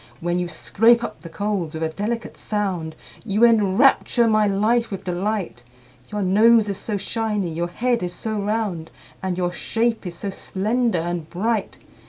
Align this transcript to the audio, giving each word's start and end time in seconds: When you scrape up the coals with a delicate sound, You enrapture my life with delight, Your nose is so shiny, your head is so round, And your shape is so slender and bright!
When 0.19 0.39
you 0.39 0.47
scrape 0.47 1.03
up 1.03 1.21
the 1.21 1.29
coals 1.29 1.75
with 1.75 1.83
a 1.83 1.89
delicate 1.89 2.35
sound, 2.35 2.95
You 3.23 3.45
enrapture 3.45 4.25
my 4.27 4.47
life 4.47 4.89
with 4.89 5.03
delight, 5.03 5.63
Your 6.11 6.23
nose 6.23 6.67
is 6.69 6.79
so 6.79 6.97
shiny, 6.97 7.51
your 7.53 7.67
head 7.67 8.01
is 8.01 8.11
so 8.15 8.39
round, 8.39 8.89
And 9.21 9.37
your 9.37 9.51
shape 9.51 10.07
is 10.07 10.15
so 10.15 10.31
slender 10.31 10.97
and 10.97 11.29
bright! 11.29 11.77